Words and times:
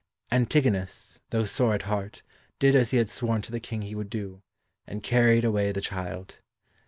Antigonus, 0.31 1.19
though 1.29 1.43
sore 1.45 1.75
at 1.75 1.83
heart, 1.83 2.23
did 2.57 2.73
as 2.75 2.89
he 2.89 2.97
had 2.97 3.07
sworn 3.07 3.39
to 3.43 3.51
the 3.51 3.59
King 3.59 3.83
he 3.83 3.93
would 3.93 4.09
do, 4.09 4.41
and 4.87 5.03
carried 5.03 5.45
away 5.45 5.71
the 5.71 5.79
child. 5.79 6.37